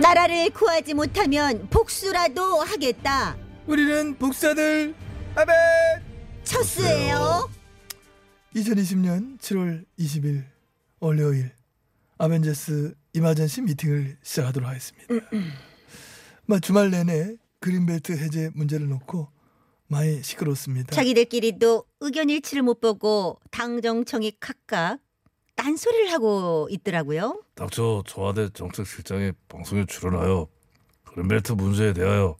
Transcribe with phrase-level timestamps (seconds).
[0.00, 3.36] 나라를 구하지 못하면 복수라도 하겠다.
[3.66, 4.94] 우리는 복사들
[5.34, 5.54] 아벤
[6.44, 7.50] 첫수예요.
[8.54, 10.44] 2020년 7월 20일
[11.00, 11.50] 월요일
[12.16, 15.14] 아벤져스 이마전시 미팅을 시작하도록 하겠습니다.
[16.46, 19.28] 막 주말 내내 그린벨트 해제 문제를 놓고
[19.88, 20.94] 많이 시끄럽습니다.
[20.94, 24.98] 자기들끼리도 의견 일치를 못 보고 당정청이 각각
[25.68, 27.42] 딴소리를 하고 있더라고요.
[27.56, 30.46] 당초 청와대 정책실장이 방송에 출연하여
[31.04, 32.36] 그린벨트 문제에 대하여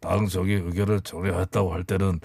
[0.00, 2.18] 당 정의 의견을 정리했다고 할 때는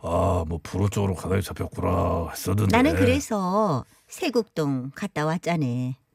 [0.00, 5.64] 아 뭐 불호 쪽으로 가닥이 잡혔구나 했었는데 나는 그래서 세국동 갔다 왔잖아.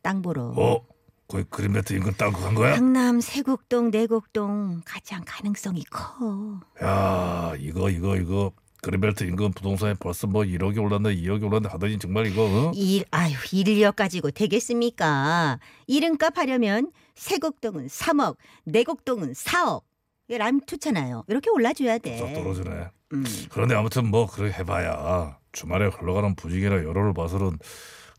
[0.02, 0.50] 땅 보러.
[0.52, 0.86] 뭐
[1.28, 2.76] 거기 그린벨트 인근 땅한 거야?
[2.76, 6.60] 강남 세국동 내곡동 가장 가능성이 커.
[6.82, 8.52] 야 이거 이거 이거
[8.84, 12.72] 그린벨트 인근 부동산에 벌써 뭐 1억이 올랐네 2억이 올랐네 하더니 정말 이거 어?
[12.76, 15.60] 일 아유 일력 가지고 되겠습니까?
[15.88, 19.84] 이름값 하려면 세곡동은 3억, 내곡동은 4억.
[20.28, 21.24] 이게 람투잖아요.
[21.28, 22.18] 이렇게 올라줘야 돼.
[22.18, 23.24] 쏙 떨어지네 음.
[23.50, 27.58] 그런데 아무튼 뭐 그렇게 해봐야 주말에 흘러가는 분위기나 여론을 봐서는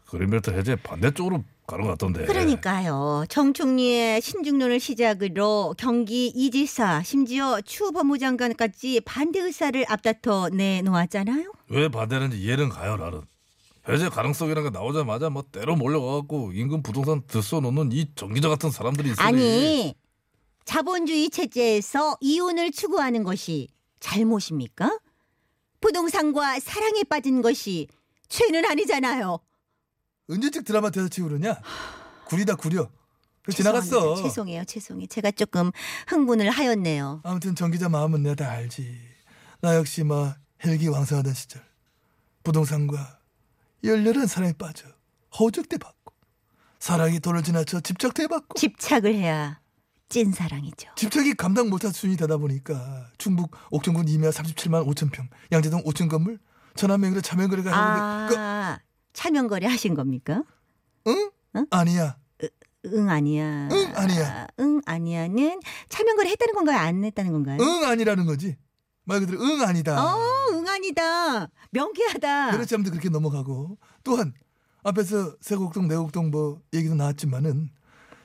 [0.07, 3.25] 그린벨트 해제 반대쪽으로 가는 것 같던데 그러니까요.
[3.29, 11.53] 정 총리의 신중론을 시작으로 경기 이지사 심지어 추 법무 장관까지 반대 의사를 앞다퉈 내놓았잖아요.
[11.69, 13.23] 왜 반대는지 이해는 가요 나는
[13.89, 19.27] 해제 가능성이라는 게 나오자마자 뭐 때로 몰려가갖고 인근 부동산 들써놓는 이 정기자 같은 사람들이 있으니
[19.27, 19.95] 아니
[20.65, 23.69] 자본주의 체제에서 이혼을 추구하는 것이
[24.01, 24.99] 잘못입니까?
[25.81, 27.89] 부동산과 사랑에 빠진 것이
[28.29, 29.39] 죄는 아니잖아요.
[30.29, 31.61] 언제적 드라마 대사치고 그러냐?
[32.27, 32.89] 구리다 구려.
[33.43, 33.53] 그.
[33.53, 34.23] 지나갔어.
[34.23, 35.07] 죄송해요, 죄송해요.
[35.07, 35.71] 제가 조금
[36.09, 37.21] 흥분을 하였네요.
[37.25, 38.99] 아무튼 정 기자 마음은 내가 다 알지.
[39.61, 41.63] 나 역시 막 헬기 왕성하던 시절
[42.43, 43.19] 부동산과
[43.83, 44.87] 열렬한 사랑에 빠져
[45.39, 46.15] 허적대 받고
[46.79, 49.61] 사랑이 돈을 지나쳐 집착대 받고 집착을 해야
[50.09, 50.91] 찐 사랑이죠.
[50.97, 56.39] 집착이 감당 못할 수준이 되다 보니까 충북 옥천군 임야 37만 5천 평 양재동 5층 건물
[56.75, 58.79] 차명거래가 하는데 아,
[59.15, 60.43] 차명거래 하신 겁니까?
[61.05, 61.31] 그, 응?
[61.55, 61.65] 어?
[61.71, 62.19] 아니야.
[62.87, 63.69] 응 아니야.
[63.73, 64.47] 응, 아니야.
[64.61, 66.79] 응 아니야는 차명거래 했다는 건가요?
[66.79, 67.57] 안 했다는 건가요?
[67.61, 68.57] 응 아니라는 거지.
[69.05, 70.03] 말 그대로 응 아니다.
[70.05, 70.19] 어,
[70.53, 71.49] 응 아니다.
[71.71, 72.51] 명쾌하다.
[72.53, 74.35] 그렇지 아무튼 그렇게 넘어가고 또한
[74.83, 77.71] 앞에서 세곡동 내곡동 뭐 얘기도 나왔지만은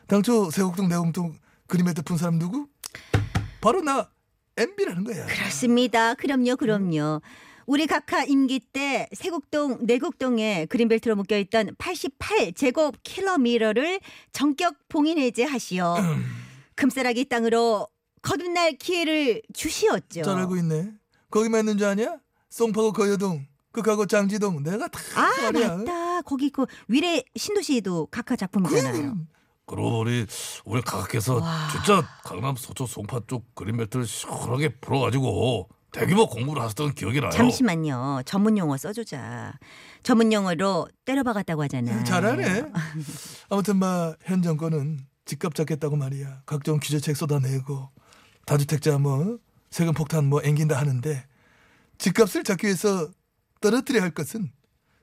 [0.07, 2.67] 당초 세곡동 내곡동 그림에다 푼 사람 누구?
[3.61, 4.09] 바로 나
[4.57, 5.25] MB라는 거야.
[5.27, 6.15] 그렇습니다.
[6.15, 7.21] 그럼요, 그럼요.
[7.69, 13.99] 우리 각하 임기 때 세곡동, 내곡동에 그린벨트로 묶여 있던 88제곱 킬로미터를
[14.31, 15.97] 전격 봉인 해제하시어
[16.73, 17.87] 금싸라기 땅으로
[18.23, 20.23] 거듭날 기회를 주시었죠.
[20.23, 20.93] 잘 알고 있네.
[21.29, 22.17] 거기만 있는 줄 아냐?
[22.49, 25.77] 송파구 거여동, 극하고 장지동 내가 다 아 말이야.
[25.77, 26.21] 맞다.
[26.23, 28.93] 거기 그 위례 신도시도 각하 작품이잖아요.
[28.93, 29.27] 그럼
[29.67, 30.25] 그러고 보니
[30.65, 31.67] 우리 각하께서 와.
[31.71, 38.21] 진짜 강남 서초 송파 쪽 그린벨트를 시원하게 풀어가지고 대규모 공부를 하셨던 기억이 나요 잠시만요.
[38.25, 39.57] 전문 용어 써주자.
[40.03, 42.03] 전문 용어로 때려박았다고 하잖아.
[42.03, 42.65] 잘하네.
[43.49, 46.43] 아무튼 막현 정권은 집값 잡겠다고 말이야.
[46.45, 47.89] 각종 규제책 쏟아내고
[48.45, 49.39] 다주택자 뭐
[49.69, 51.25] 세금 폭탄 뭐 앵긴다 하는데
[51.97, 53.09] 집값을 잡기 위해서
[53.61, 54.51] 떨어뜨려야 할 것은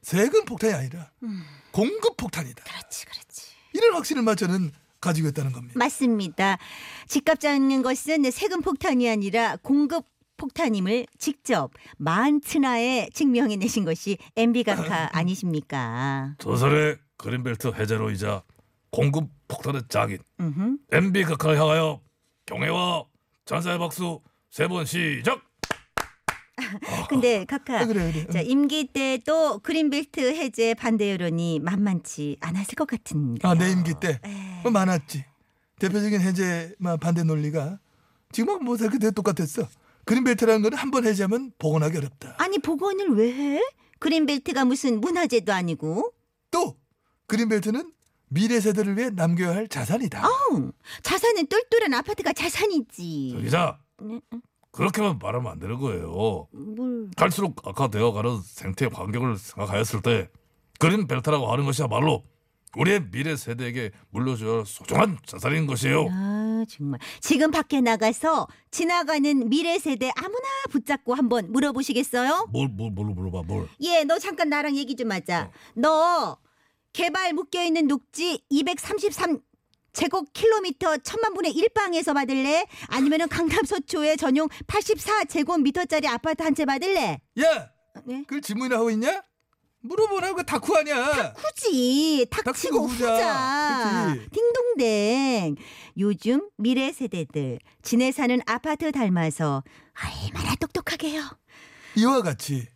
[0.03, 1.11] 세금 폭탄이 아니라
[1.73, 2.65] 공급 폭탄이다.
[2.65, 3.43] 그렇지, 그렇지.
[3.75, 5.75] 이런 확신을 마 저는 가지고 있다는 겁니다.
[5.77, 6.59] 맞습니다.
[7.07, 16.35] 집값 잡는 것은 세금 폭탄이 아니라 공급 폭탄임을 직접 만츠나에 증명해내신 것이 MB 각하 아니십니까?
[16.39, 18.43] 전설의 그린벨트 해제로이자
[18.91, 20.19] 공급 폭탄의 장인.
[20.93, 22.01] MB 각하를 향하여
[22.47, 23.05] 경애와
[23.45, 25.43] 찬사의 박수 세 번 시작
[27.11, 28.27] 근데 각하, 아, 그래 그래.
[28.29, 33.47] 자 임기 때도 그린벨트 해제 반대 여론이 만만치 않았을 것 같은데.
[33.47, 34.61] 아내 임기 때 에.
[34.63, 35.25] 뭐 많았지.
[35.79, 37.79] 대표적인 해제 막 반대 논리가
[38.33, 39.69] 지금하고 뭐 그때 똑같았어.
[40.07, 42.37] 그린벨트라는 거는 한 번 해제하면 복원하기 어렵다.
[42.39, 43.63] 아니 복원을 왜 해?
[43.99, 46.13] 그린벨트가 무슨 문화재도 아니고.
[46.51, 46.77] 또
[47.27, 47.93] 그린벨트는
[48.29, 50.27] 미래 세대를 위해 남겨야 할 자산이다.
[50.27, 50.73] 어,
[51.03, 53.31] 자산은 똘똘한 아파트가 자산이지.
[53.35, 54.21] 저 기자 네,
[54.73, 57.09] 그렇게만 말하면 안 되는 거예요 뭘?
[57.17, 60.29] 갈수록 악화되어가는 생태 환경을 생각하였을 때
[60.79, 62.25] 그린 벨트라고 하는 것이야말로
[62.77, 66.07] 우리의 미래 세대에게 할 소중한 자산인 것이에요.
[66.11, 72.49] 아 정말 지금 밖에 나가서 지나가는 미래 세대 아무나 붙잡고 한번 물어보시겠어요?
[72.53, 73.69] 뭘, 뭘, 뭘로 물어봐, 뭘.
[73.81, 75.15] 예, 너 잠깐 나랑 얘기 좀 어.
[75.15, 75.51] 하자.
[75.75, 76.39] 너
[76.93, 79.41] 개발 묶여 있는 녹지 233
[79.93, 82.67] 제곱 킬로미터 천만 분의 1방에서 받을래?
[82.89, 87.19] 아니면은 강남 서초에 전용 84 제곱미터짜리 아파트 한 채 받을래?
[87.41, 87.71] 야,
[88.05, 88.23] 네.
[88.27, 89.23] 그걸 질문이나 하고 있냐?
[89.87, 91.33] 물어보라고 그 다쿠 아니야.
[91.37, 93.15] 후지 탁치고 탁치고 후자.
[93.15, 94.29] 후자 그치.
[94.31, 95.57] 딩동댕
[95.99, 99.63] 요즘 미래 세대들 지내 사는 아파트 닮아서
[100.31, 101.23] 얼마나 똑똑하게요
[101.97, 102.69] 이와 같이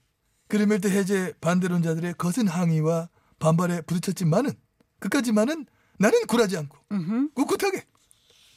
[0.49, 3.09] 그리멜트 해제 반대론자들의 거센 항의와
[3.39, 4.53] 반발에 부딪혔지만은
[4.99, 5.67] 끝까지만은
[5.99, 7.31] 나는 굴하지 않고 음흠.
[7.35, 7.85] 꿋꿋하게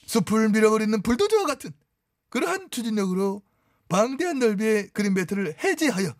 [0.06, 1.72] 숲을 밀어버리는 불도저와 같은
[2.30, 3.42] 그러한 추진력으로
[3.90, 6.14] 방대한 넓이의 그린벨트를 해제하여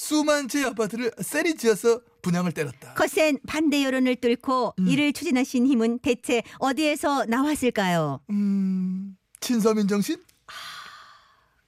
[0.00, 2.94] 수만 채의 아파트를 세리 지어서 분양을 때렸다.
[2.94, 4.88] 거센 반대 여론을 뚫고 음.
[4.88, 8.22] 이를 추진하신 힘은 대체 어디에서 나왔을까요?
[8.30, 10.16] 음, 친서민 정신?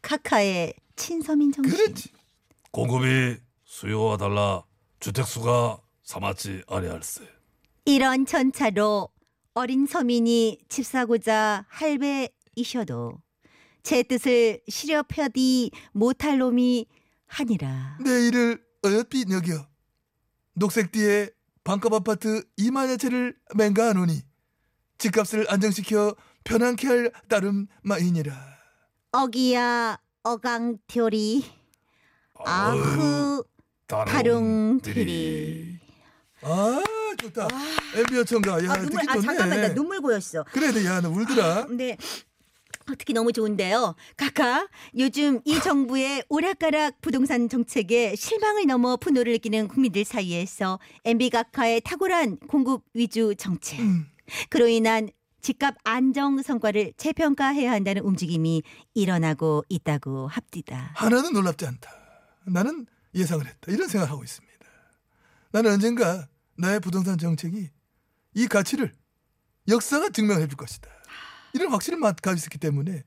[0.00, 1.76] 카카의 친서민 정신.
[1.76, 2.08] 그렇지.
[2.70, 3.36] 공급이
[3.66, 4.62] 수요와 달라
[5.00, 7.28] 주택수가 사맞지 아니할세.
[7.84, 9.10] 이런 전차로
[9.52, 13.12] 어린 서민이 집 사고자 할배이셔도
[13.82, 16.86] 제 뜻을 시렵혀디 못할 놈이
[17.32, 17.98] 하니라.
[18.04, 19.66] 내 일을 어여삐 여겨
[20.54, 21.30] 녹색띠에
[21.64, 24.20] 반값 아파트 2만여 채를 맹가하노니
[24.98, 26.14] 집값을 안정시켜
[26.44, 28.34] 편안케 할 따름 마이니라.
[29.12, 31.44] 어기야 어강ትዮ리
[32.44, 33.42] 아흐
[33.86, 35.78] 다룽트리.
[36.42, 36.82] 아
[37.20, 37.48] 좋다.
[37.94, 38.64] 엠비어 청가.
[38.64, 39.26] 야 아, 눈물, 듣기 아 좋네.
[39.26, 40.44] 잠깐만 나 눈물 고였어.
[40.52, 41.66] 그래, 야, 너 울더라.
[41.66, 41.96] 근데
[42.90, 43.94] 어떻게 너무 좋은데요.
[44.16, 44.68] 카카
[44.98, 52.38] 요즘 이 정부의 오락가락 부동산 정책에 실망을 넘어 분노를 느끼는 국민들 사이에서 MB 카카의 탁월한
[52.48, 54.06] 공급 위주 정책 음.
[54.50, 55.08] 그로 인한
[55.40, 58.62] 집값 안정 성과를 재평가해야 한다는 움직임이
[58.94, 60.92] 일어나고 있다고 합디다.
[60.94, 61.90] 하나도 놀랍지 않다.
[62.46, 63.72] 나는 예상을 했다.
[63.72, 64.52] 이런 생각을 하고 있습니다.
[65.50, 67.70] 나는 언젠가 나의 부동산 정책이
[68.34, 68.92] 이 가치를
[69.68, 70.88] 역사가 증명해 줄 것이다.
[71.54, 73.04] 이런 확신을 갖고 있었기 때문에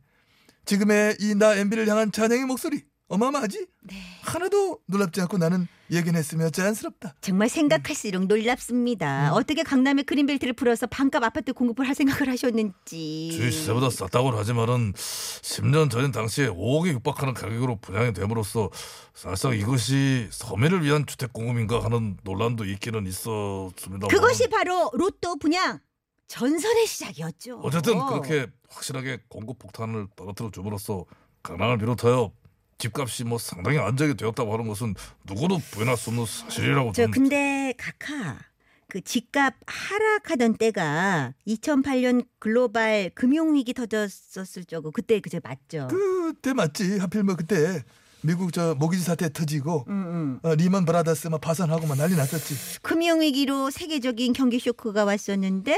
[0.65, 3.67] 지금의 이나 MB를 향한 찬양의 목소리 어마어마하지?
[3.83, 3.95] 네.
[4.23, 7.13] 하나도 놀랍지 않고 나는 예견했으며 자연스럽다.
[7.21, 9.29] 정말 생각할수록 놀랍습니다.
[9.29, 9.33] 음.
[9.33, 13.29] 어떻게 강남의 그린벨트를 풀어서 반값 아파트 공급을 할 생각을 하셨는지.
[13.31, 18.71] 주위 시세보다 쌌다고는 하지만은 10년 전인 당시에 5억에 육박하는 가격으로 분양이 됨으로써
[19.13, 24.07] 사실상 이것이 서민을 위한 주택 공급인가 하는 논란도 있기는 있었습니다.
[24.07, 25.79] 그것이 바로 로또 분양
[26.27, 27.59] 전설의 시작이었죠.
[27.63, 31.05] 어쨌든 그렇게 확실하게 공급 폭탄을 떨어뜨려 줌으로써
[31.43, 32.31] 강남을 비롯하여
[32.77, 38.39] 집값이 뭐 상당히 안정이 되었다고 하는 것은 누구도 부인할 수 없는 사실이라고 저 근데 카카
[38.87, 45.87] 그 집값 하락하던 때가 2008년 글로벌 금융 위기 터졌었을 적고 그때 그제 맞죠.
[45.89, 46.99] 그때 맞지.
[46.99, 47.83] 하필 뭐 그때
[48.25, 50.39] 미국 저 모기지 사태 터지고 음, 음.
[50.43, 52.79] 어, 리먼 브라더스 막 파산하고 막 난리 났었지.
[52.81, 55.77] 금융 위기로 세계적인 경기 쇼크가 왔었는데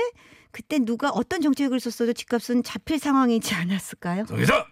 [0.51, 4.25] 그때 누가 어떤 정책을 썼어도 집값은 잡힐 상황이지 않았을까요?
[4.25, 4.65] 정 기자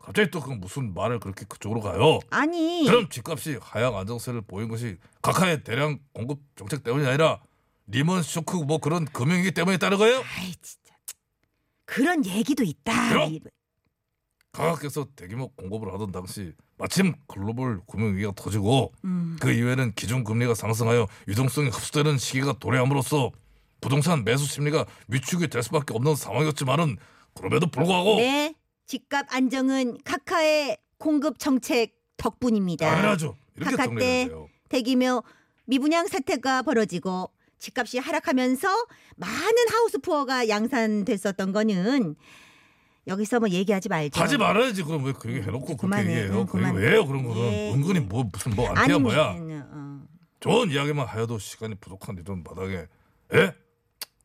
[0.00, 2.20] 갑자기 또 그 무슨 말을 그렇게 그쪽으로 가요?
[2.30, 7.40] 아니 그럼 집값이 하향 안정세를 보인 것이 각하의 대량 공급 정책 때문이 아니라
[7.86, 10.18] 리먼 쇼크 뭐 그런 금융위기 때문에 따른 거예요?
[10.38, 10.94] 아이 진짜
[11.84, 13.08] 그런 얘기도 있다.
[13.10, 13.38] 그럼?
[14.52, 19.36] 각하께서 대규모 공급을 하던 당시 마침 글로벌 금융위기가 터지고 음.
[19.40, 23.30] 그 이후에는 기준 금리가 상승하여 유동성이 흡수되는 시기가 도래함으로써
[23.80, 26.96] 부동산 매수 심리가 위축이 될 수밖에 없는 상황이었지만은
[27.34, 28.54] 그럼에도 불구하고 네,
[28.86, 32.88] 집값 안정은 카카의 공급 정책 덕분입니다.
[32.88, 33.36] 당연하죠.
[33.56, 34.28] 이렇게 카카 때.
[34.68, 35.22] 대규모
[35.64, 38.68] 미분양 사태가 벌어지고 집값이 하락하면서
[39.16, 42.16] 많은 하우스 푸어가 양산됐었던 거는
[43.06, 44.20] 여기서 뭐 얘기하지 말죠.
[44.20, 46.40] 하지 말아야지 그럼 왜 그렇게 해놓고 그렇게 그만해, 얘기해요?
[46.40, 46.78] 응, 그게 그만해.
[46.86, 48.00] 왜요 그런 거는 예, 은근히 예.
[48.00, 49.36] 뭐 무슨 뭐 안티야 뭐야
[49.72, 50.00] 어.
[50.40, 52.86] 좋은 이야기만 하여도 시간이 부족한 이런 바닥에
[53.34, 53.54] 예?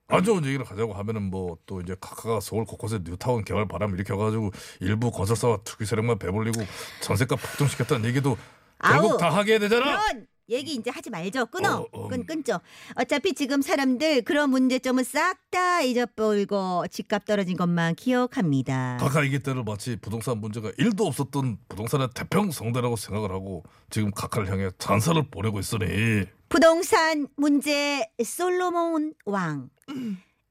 [0.07, 4.51] 안 좋은 얘기를 하자고 하면은 뭐 또 이제 카카가 서울 곳곳에 뉴타운 개발 바람 일으켜가지고
[4.81, 6.61] 일부 건설사와 투기 세력만 배불리고
[7.01, 8.37] 전세가 폭등시켰다는 얘기도
[8.83, 9.83] 결국 아우, 다 하게 되잖아.
[9.99, 11.45] 그런 얘기 이제 하지 말죠.
[11.47, 11.87] 끊어.
[11.91, 12.09] 어, 음.
[12.09, 12.59] 끈 끊죠.
[12.95, 18.97] 어차피 지금 사람들 그런 문제점은 싹 다 잊어버리고 집값 떨어진 것만 기억합니다.
[18.99, 24.69] 카카 이기 때를 마치 부동산 문제가 1도 없었던 부동산의 태평성대라고 생각을 하고 지금 카카를 향해
[24.77, 29.69] 찬사를 보내고 있으니 부동산 문제 솔로몬 왕.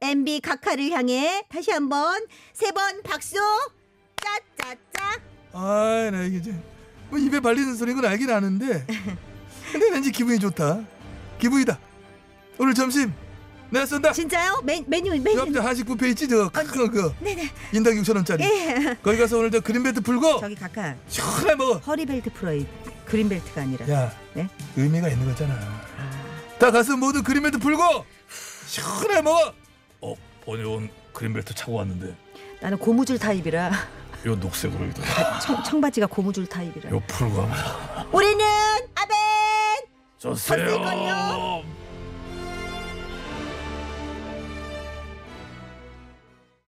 [0.01, 2.25] MB 카카를 향해 다시 한번
[2.55, 3.37] 세 번 박수.
[4.17, 5.21] 짜짜짜.
[5.53, 6.55] 아이 나 이게 이제
[7.11, 8.87] 뭐 입에 발리는 소리인 건 알긴 아는데
[9.95, 10.81] 왠지 기분이 좋다
[11.39, 11.79] 기분이다
[12.59, 13.13] 오늘 점심
[13.71, 14.13] 내가 쏜다.
[14.13, 14.61] 진짜요?
[14.63, 15.41] 메, 메뉴 요 메뉴.
[15.41, 17.13] 앞에 한식 뷔페 있지 저큰 거.
[17.19, 17.51] 네네.
[17.73, 18.45] 인당 6천 원짜리.
[18.45, 18.97] 예.
[19.03, 21.79] 거기 가서 오늘 저 그린벨트 풀고 저기 카카 시원하게 먹어.
[21.79, 22.63] 허리벨트 풀어야
[23.05, 23.89] 그린벨트가 아니라.
[23.91, 24.49] 야, 네?
[24.77, 25.59] 의미가 있는 거잖아.
[26.61, 27.83] 다 가서 모두 그린벨트 풀고
[28.67, 29.53] 시원하게 먹어.
[30.03, 32.15] 어, 번에 온 그린벨트 차고 왔는데
[32.61, 33.73] 나는 고무줄 타입이라
[34.27, 35.03] 요 녹색으로 이거
[35.43, 36.91] 청, 청바지가 고무줄 타입이라.
[36.91, 38.45] 요 풀고 하면 우리는
[38.95, 39.14] 아벤
[40.25, 41.63] 컸을걸요?